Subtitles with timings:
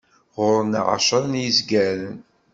[0.37, 2.17] Ɣur-neɣ εecra n yizgaren.